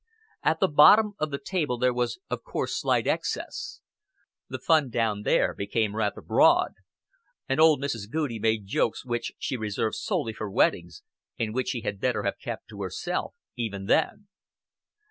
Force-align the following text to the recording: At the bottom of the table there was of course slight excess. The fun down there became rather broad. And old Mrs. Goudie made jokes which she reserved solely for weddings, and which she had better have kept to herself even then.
At 0.41 0.59
the 0.59 0.67
bottom 0.67 1.13
of 1.19 1.29
the 1.29 1.37
table 1.37 1.77
there 1.77 1.93
was 1.93 2.17
of 2.27 2.41
course 2.41 2.75
slight 2.81 3.05
excess. 3.05 3.81
The 4.49 4.57
fun 4.57 4.89
down 4.89 5.21
there 5.21 5.53
became 5.53 5.95
rather 5.95 6.21
broad. 6.21 6.73
And 7.47 7.59
old 7.59 7.79
Mrs. 7.79 8.09
Goudie 8.09 8.39
made 8.39 8.65
jokes 8.65 9.05
which 9.05 9.33
she 9.37 9.55
reserved 9.57 9.93
solely 9.97 10.33
for 10.33 10.49
weddings, 10.49 11.03
and 11.37 11.53
which 11.53 11.67
she 11.69 11.81
had 11.81 11.99
better 12.01 12.23
have 12.23 12.39
kept 12.39 12.67
to 12.69 12.81
herself 12.81 13.35
even 13.55 13.85
then. 13.85 14.27